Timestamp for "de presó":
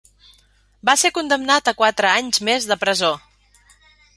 2.73-3.13